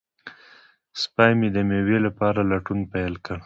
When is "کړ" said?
3.25-3.37